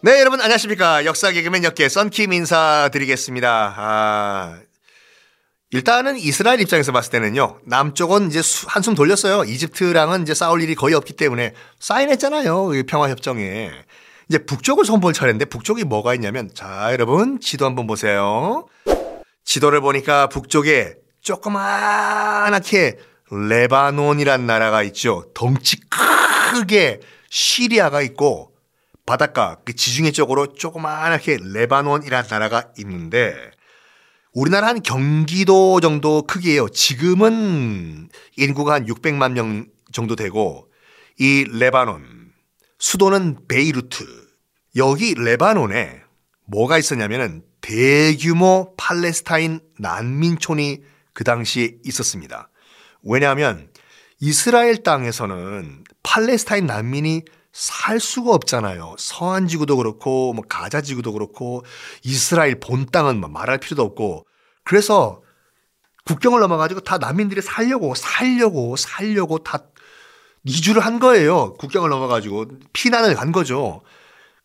[0.00, 1.04] 네, 여러분 안녕하십니까.
[1.04, 3.74] 역사 개그맨 역계 썬킴 인사드리겠습니다.
[3.76, 4.58] 아,
[5.70, 7.58] 일단은 이스라엘 입장에서 봤을 때는요.
[7.64, 9.44] 남쪽은 이제 수- 한숨 돌렸어요.
[9.44, 12.74] 이집트랑은 이제 싸울 일이 거의 없기 때문에 사인했잖아요.
[12.74, 13.72] 이 평화협정에.
[14.28, 18.66] 이제 북쪽을 손볼 차례인데 북쪽이 뭐가 있냐면 자, 여러분 지도 한번 보세요.
[19.44, 22.98] 지도를 보니까 북쪽에 조그맣게
[23.30, 25.24] 레바논이란 나라가 있죠.
[25.34, 25.78] 덩치
[26.52, 28.52] 크게 시리아가 있고
[29.08, 33.34] 바닷가 그 지중해 쪽으로 조그맣게 레바논이란 나라가 있는데
[34.34, 36.68] 우리나라 한 경기도 정도 크기예요.
[36.68, 40.70] 지금은 인구가 한 600만 명 정도 되고
[41.18, 42.32] 이 레바논
[42.78, 44.04] 수도는 베이루트
[44.76, 46.02] 여기 레바논에
[46.44, 50.82] 뭐가 있었냐면은 대규모 팔레스타인 난민촌이
[51.14, 52.50] 그 당시에 있었습니다.
[53.02, 53.70] 왜냐하면
[54.20, 58.94] 이스라엘 땅에서는 팔레스타인 난민이 살 수가 없잖아요.
[58.98, 61.64] 서한 지구도 그렇고 뭐 가자 지구도 그렇고
[62.04, 64.26] 이스라엘 본 땅은 뭐 말할 필요도 없고
[64.64, 65.22] 그래서
[66.04, 69.64] 국경을 넘어가지고 다 난민들이 살려고 살려고 살려고 다
[70.44, 71.54] 이주를 한 거예요.
[71.54, 73.82] 국경을 넘어가지고 피난을 간 거죠.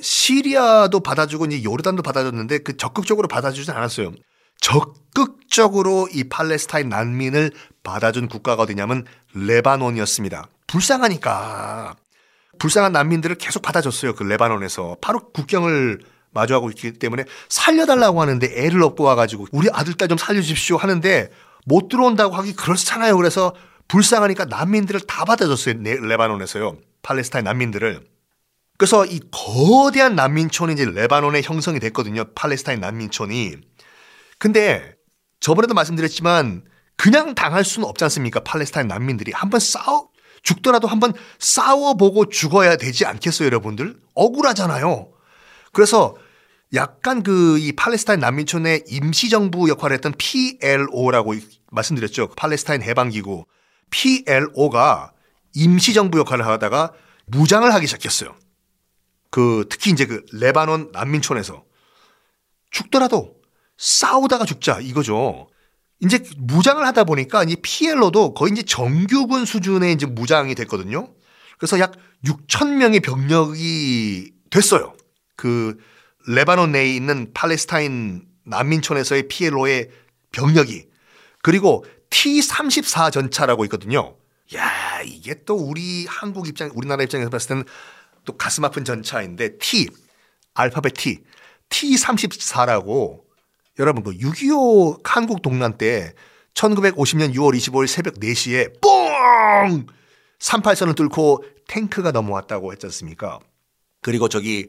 [0.00, 4.12] 시리아도 받아주고 이제 요르단도 받아줬는데 그 적극적으로 받아주진 않았어요.
[4.60, 7.50] 적극적으로 이 팔레스타인 난민을
[7.82, 9.04] 받아준 국가가 어디냐면
[9.34, 10.48] 레바논이었습니다.
[10.66, 11.96] 불쌍하니까
[12.60, 14.14] 불쌍한 난민들을 계속 받아줬어요.
[14.14, 16.00] 그 레바논에서 바로 국경을
[16.32, 21.30] 마주하고 있기 때문에 살려달라고 하는데 애를 업고 와가지고 우리 아들 딸 좀 살려주십시오 하는데
[21.64, 23.16] 못 들어온다고 하기 그렇잖아요.
[23.16, 23.54] 그래서
[23.88, 25.74] 불쌍하니까 난민들을 다 받아줬어요.
[25.78, 26.76] 네- 레바논에서요.
[27.02, 28.00] 팔레스타인 난민들을.
[28.78, 32.24] 그래서 이 거대한 난민촌이 이제 레바논에 형성이 됐거든요.
[32.34, 33.56] 팔레스타인 난민촌이.
[34.38, 34.94] 근데
[35.40, 36.64] 저번에도 말씀드렸지만
[36.96, 38.40] 그냥 당할 수는 없지 않습니까?
[38.40, 40.09] 팔레스타인 난민들이 한번 싸워
[40.42, 44.00] 죽더라도 한번 싸워보고 죽어야 되지 않겠어요, 여러분들?
[44.14, 45.08] 억울하잖아요.
[45.72, 46.16] 그래서
[46.72, 51.34] 약간 그 이 팔레스타인 난민촌의 임시정부 역할을 했던 PLO라고
[51.70, 52.28] 말씀드렸죠.
[52.36, 53.44] 팔레스타인 해방기구.
[53.90, 55.12] PLO가
[55.54, 56.92] 임시정부 역할을 하다가
[57.26, 58.36] 무장을 하기 시작했어요.
[59.30, 61.64] 그 특히 이제 그 레바논 난민촌에서
[62.70, 63.34] 죽더라도
[63.76, 65.48] 싸우다가 죽자 이거죠.
[66.00, 71.08] 이제 무장을 하다 보니까 이 PLO도 거의 이제 정규군 수준의 이제 무장이 됐거든요.
[71.58, 71.92] 그래서 약
[72.24, 74.94] 6천 명의 병력이 됐어요.
[75.36, 75.76] 그
[76.26, 79.90] 레바논 내에 있는 팔레스타인 난민촌에서의 PLO의
[80.32, 80.86] 병력이
[81.42, 84.16] 그리고 T-34 전차라고 있거든요.
[84.54, 87.64] 야, 이게 또 우리 한국 입장, 우리나라 입장에서 봤을 때는
[88.24, 89.88] 또 가슴 아픈 전차인데 T,
[90.54, 91.22] 알파벳 T,
[91.68, 93.22] T-34라고
[93.80, 96.12] 여러분 그 6.25 한국 동란 때
[96.52, 99.86] 1950년 6월 25일 새벽 4시에 뽕!
[100.38, 103.40] 38선을 뚫고 탱크가 넘어왔다고 했지 않습니까?
[104.02, 104.68] 그리고 저기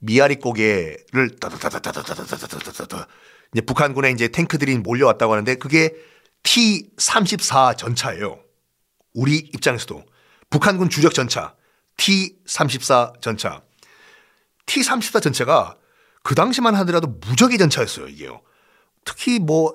[0.00, 3.06] 미아리 고개를 따다다다다다다다다다다
[3.54, 5.94] 이제 북한군에 이제 탱크들이 몰려왔다고 하는데 그게
[6.42, 8.40] T-34 전차예요.
[9.14, 10.04] 우리 입장에서도
[10.50, 11.54] 북한군 주력 전차
[11.96, 13.62] T-34 전차
[14.66, 15.76] T-34 전차가
[16.22, 18.42] 그 당시만 하더라도 무적의 전차였어요, 이게요.
[19.04, 19.74] 특히 뭐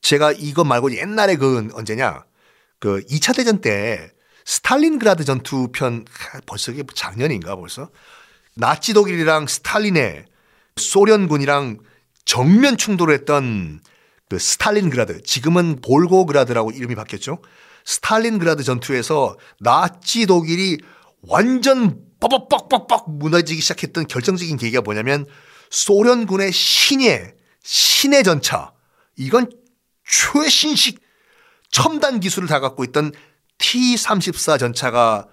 [0.00, 2.24] 제가 이거 말고 옛날에 그 언제냐?
[2.78, 4.12] 그 2차 대전 때
[4.44, 7.90] 스탈린그라드 전투 편 하, 벌써 이게 작년인가 벌써
[8.54, 10.24] 나치 독일이랑 스탈린의
[10.76, 11.78] 소련군이랑
[12.24, 13.80] 정면 충돌했던
[14.28, 17.42] 그 스탈린그라드 지금은 볼고그라드라고 이름이 바뀌었죠.
[17.84, 20.78] 스탈린그라드 전투에서 나치 독일이
[21.22, 25.26] 완전 뻑뻑뻑뻑뻑 무너지기 시작했던 결정적인 계기가 뭐냐면
[25.70, 27.34] 소련군의 신예
[27.68, 28.72] 신의 전차
[29.16, 29.50] 이건
[30.06, 31.00] 최신식
[31.70, 33.12] 첨단 기술을 다 갖고 있던
[33.58, 35.26] T-34 전차가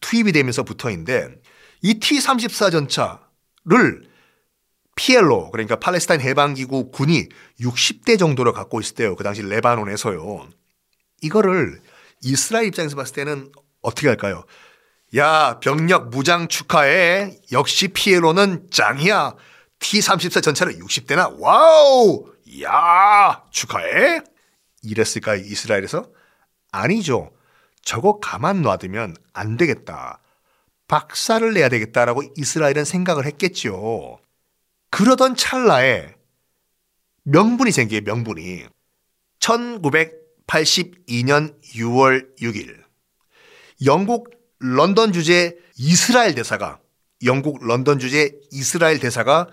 [0.00, 1.34] 투입이 되면서 부터인데
[1.82, 4.08] 이 T-34 전차를
[4.94, 7.28] PLO 그러니까 팔레스타인 해방기구 군이
[7.60, 9.14] 60대 정도를 갖고 있을 때요.
[9.14, 10.48] 그 당시 레바논에서요.
[11.20, 11.82] 이거를
[12.22, 14.44] 이스라엘 입장에서 봤을 때는 어떻게 할까요?
[15.14, 17.36] 야 병력 무장 축하해.
[17.52, 19.34] 역시 PLO는 짱이야.
[19.86, 22.26] T-34 전차를 60대나 wow
[22.62, 24.20] 야 축하해.
[24.82, 26.10] 이랬을까요 이스라엘에서?
[26.72, 27.30] 아니죠.
[27.82, 30.18] 저거 가만 놔두면 안 되겠다.
[30.88, 34.18] 박살을 내야 되겠다라고 이스라엘은 생각을 했겠죠.
[34.90, 36.16] 그러던 찰나에
[37.22, 38.66] 명분이 생기게 명분이
[39.38, 42.82] 1982년 6월 6일
[43.84, 46.80] 영국 런던 주재 이스라엘 대사가
[47.24, 49.46] 영국 런던 주재 이스라엘 대사가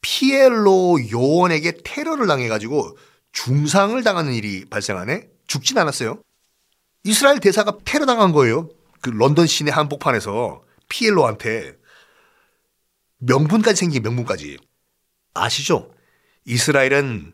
[0.00, 2.96] 피엘로 요원에게 테러를 당해가지고
[3.32, 5.28] 중상을 당하는 일이 발생하네.
[5.46, 6.22] 죽진 않았어요.
[7.04, 8.68] 이스라엘 대사가 테러 당한 거예요.
[9.00, 11.76] 그 런던 시내 한복판에서 피엘로한테
[13.18, 14.58] 명분까지 생긴 명분까지.
[15.34, 15.92] 아시죠?
[16.44, 17.32] 이스라엘은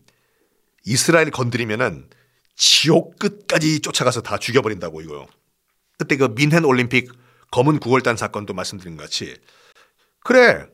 [0.84, 2.08] 이스라엘 건드리면은
[2.56, 5.26] 지옥 끝까지 쫓아가서 다 죽여버린다고 이거요.
[5.99, 7.10] 그때 그 민헨 올림픽
[7.50, 9.37] 검은 구월단 사건도 말씀드린 것 같이
[10.20, 10.67] 그래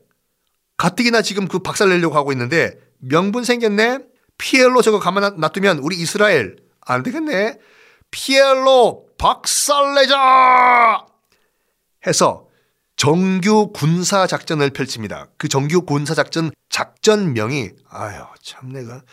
[0.81, 3.99] 가뜩이나 지금 그 박살 내려고 하고 있는데 명분 생겼네
[4.39, 7.59] 피엘로 저거 가만 놔두면 우리 이스라엘 안 되겠네
[8.09, 11.05] 피엘로 박살내자
[12.07, 12.47] 해서
[12.95, 15.27] 정규 군사 작전을 펼칩니다.
[15.37, 19.03] 그 정규 군사 작전 작전명이 아유 참 내가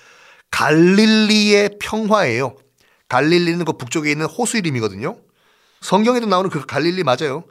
[0.51, 2.57] 갈릴리의 평화예요.
[3.11, 5.19] 갈릴리는 그 북쪽에 있는 호수 이름이거든요.
[5.83, 7.45] 성경에도 나오는 그 갈릴리 맞아요.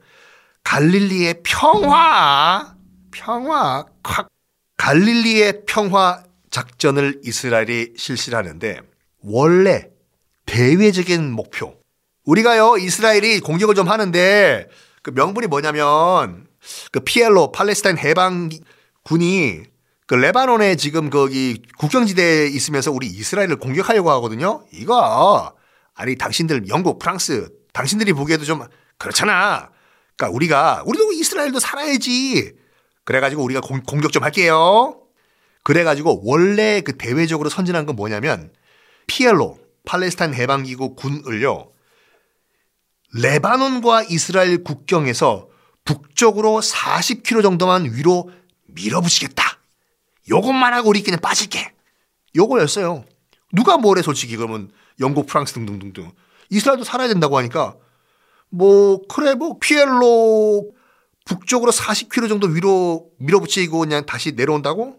[0.64, 2.77] 갈릴리의 평화,
[3.12, 3.86] 평화,
[4.78, 8.80] 갈릴리의 평화 작전을 이스라엘이 실시하는데
[9.24, 9.90] 원래
[10.46, 11.76] 대외적인 목표.
[12.24, 14.68] 우리가요 이스라엘이 공격을 좀 하는데
[15.02, 16.48] 그 명분이 뭐냐면
[16.92, 18.50] 그 피엘로 팔레스타인 해방
[19.04, 19.64] 군이
[20.06, 24.66] 그 레바논에 지금 거기 국경지대에 있으면서 우리 이스라엘을 공격하려고 하거든요.
[24.74, 25.54] 이거
[25.94, 28.66] 아니 당신들 영국, 프랑스 당신들이 보기에도 좀
[28.98, 29.70] 그렇잖아.
[30.16, 32.54] 그러니까 우리가 우리도 이스라엘도 살아야지.
[33.08, 35.00] 그래가지고 우리가 공, 공격 좀 할게요.
[35.64, 38.52] 그래가지고 원래 그 대외적으로 선진한 건 뭐냐면
[39.08, 41.72] 피엘로 팔레스타인 해방기구 군을요
[43.14, 45.48] 레바논과 이스라엘 국경에서
[45.86, 48.30] 북쪽으로 40km 정도만 위로
[48.66, 49.42] 밀어붙이겠다.
[50.30, 51.74] 요것만 하고 우리 그냥 빠질게.
[52.36, 53.06] 요거였어요.
[53.54, 54.70] 누가 뭐래 솔직히 그러면
[55.00, 56.12] 영국, 프랑스 등등등등.
[56.50, 57.78] 이스라엘도 살아야 된다고 하니까
[58.50, 60.76] 뭐 그래 뭐 피엘로
[61.28, 64.98] 북쪽으로 40km 정도 위로 밀어붙이고 그냥 다시 내려온다고?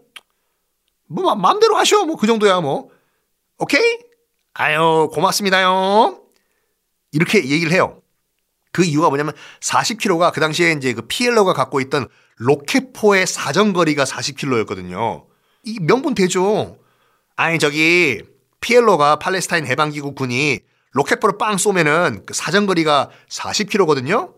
[1.07, 2.05] 뭐 마음대로 하셔.
[2.05, 2.89] 뭐 그 정도야 뭐.
[3.57, 3.97] 오케이?
[4.53, 6.21] 아유 고맙습니다요.
[7.11, 8.01] 이렇게 얘기를 해요.
[8.71, 15.25] 그 이유가 뭐냐면 40km가 그 당시에 이제 그 피엘로가 갖고 있던 로켓포의 사정거리가 40km였거든요.
[15.63, 16.77] 이 명분 되죠.
[17.35, 18.21] 아니 저기
[18.61, 20.59] 피엘로가 팔레스타인 해방기구 군이
[20.91, 24.33] 로켓포를 빵 쏘면은 그 사정거리가 40km거든요.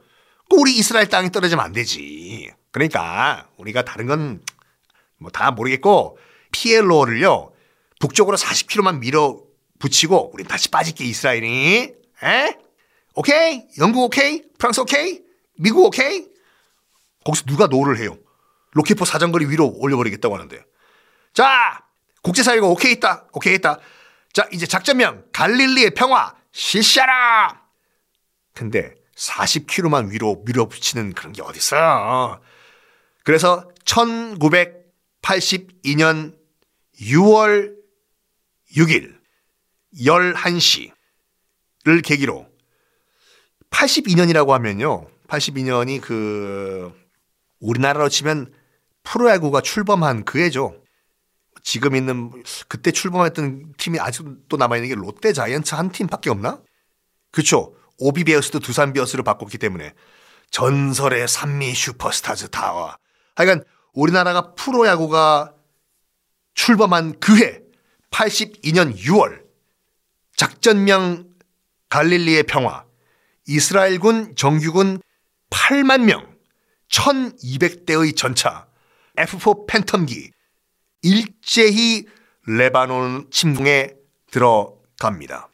[0.51, 2.51] 그 우리 이스라엘 땅에 떨어지면 안 되지.
[2.71, 4.41] 그러니까 우리가 다른 건
[5.21, 6.17] 뭐 다 모르겠고
[6.51, 7.53] 피엘로를요
[7.99, 9.39] 북쪽으로 40km만 밀어
[9.79, 11.93] 붙이고 우린 다시 빠질게 이스라엘이.
[12.23, 12.57] 에?
[13.15, 13.63] 오케이?
[13.79, 14.43] 영국 오케이?
[14.57, 15.21] 프랑스 오케이?
[15.57, 16.27] 미국 오케이?
[17.23, 18.17] 거기서 누가 no를 해요?
[18.71, 20.63] 로켓포 사정거리 위로 올려버리겠다고 하는데.
[21.33, 21.83] 자,
[22.23, 23.25] 국제사회가 오케이 했다.
[23.33, 23.79] 오케이 했다.
[24.33, 27.61] 자, 이제 작전명 갈릴리의 평화 실시하라.
[28.53, 32.41] 근데 40km만 위로 밀어붙이는 그런 게 어딨어요.
[33.23, 36.35] 그래서 1982년
[36.99, 37.75] 6월
[38.75, 39.15] 6일
[39.99, 40.91] 11시를
[42.03, 42.49] 계기로
[43.69, 45.07] 82년이라고 하면요.
[45.27, 46.91] 82년이 그
[47.59, 48.51] 우리나라로 치면
[49.03, 50.75] 프로야구가 출범한 그 해죠.
[51.63, 52.31] 지금 있는
[52.67, 56.59] 그때 출범했던 팀이 아직도 남아 있는 게 롯데 자이언츠 한 팀밖에 없나?
[57.31, 57.75] 그렇죠.
[58.01, 59.93] 오비베어스도 두산 베어스로 바꿨기 때문에
[60.49, 62.95] 전설의 산미 슈퍼스타즈 타워.
[63.35, 63.63] 하여간
[63.93, 65.53] 우리나라가 프로야구가
[66.55, 67.61] 출범한 그해
[68.09, 69.43] 82년 6월
[70.35, 71.29] 작전명
[71.89, 72.85] 갈릴리의 평화
[73.47, 75.01] 이스라엘군 정규군
[75.49, 76.35] 8만 명
[76.89, 78.67] 1200대의 전차
[79.17, 80.31] F4 팬텀기
[81.03, 82.05] 일제히
[82.47, 83.93] 레바논 침공에
[84.31, 85.49] 들어갑니다.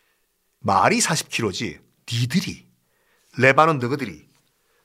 [0.59, 2.67] 말이 40km지 니들이
[3.37, 4.27] 레바논 너희들이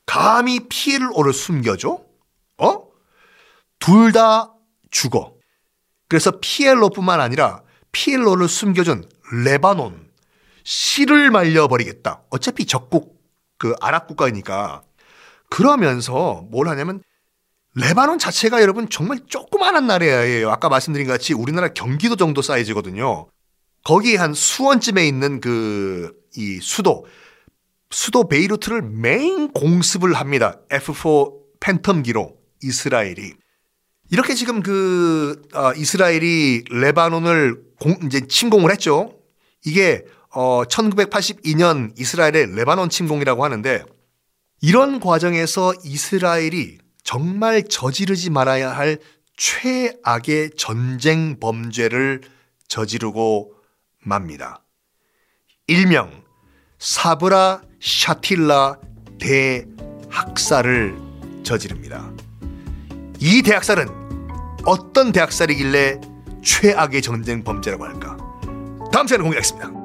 [0.06, 2.00] 감히 피해를 오를 숨겨줘?
[2.58, 2.88] 어?
[3.78, 4.52] 둘 다
[4.90, 5.34] 죽어.
[6.08, 7.62] 그래서 PLO뿐만 아니라
[7.92, 9.08] PLO를 숨겨준
[9.44, 10.10] 레바논
[10.64, 12.22] 씨를 말려버리겠다.
[12.30, 13.20] 어차피 적국
[13.58, 14.82] 그 아랍 국가이니까
[15.48, 17.02] 그러면서 뭘 하냐면
[17.74, 20.50] 레바논 자체가 여러분 정말 조그마한 나라예요.
[20.50, 23.28] 아까 말씀드린 같이 우리나라 경기도 정도 사이즈거든요.
[23.84, 27.06] 거기 한 수원쯤에 있는 그 이 수도
[27.90, 30.58] 수도 베이루트를 메인 공습을 합니다.
[30.70, 33.34] F4 팬텀기로 이스라엘이
[34.10, 39.18] 이렇게 지금 그 어, 이스라엘이 레바논을 공, 이제 침공을 했죠.
[39.64, 43.84] 이게 어 1982년 이스라엘의 레바논 침공이라고 하는데
[44.60, 48.98] 이런 과정에서 이스라엘이 정말 저지르지 말아야 할
[49.36, 52.22] 최악의 전쟁 범죄를
[52.68, 53.54] 저지르고
[53.98, 54.64] 맙니다.
[55.66, 56.21] 일명
[56.82, 58.76] 사브라 샤틸라
[59.20, 60.96] 대학살을
[61.44, 62.10] 저지릅니다.
[63.20, 63.88] 이 대학살은
[64.64, 66.00] 어떤 대학살이길래
[66.42, 68.16] 최악의 전쟁 범죄라고 할까?
[68.92, 69.81] 다음 시간에 공개하겠습니다.